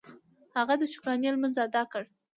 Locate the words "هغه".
0.57-0.73